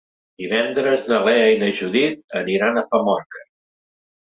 [0.43, 3.47] Divendres na Lea i na Judit aniran a Famorca.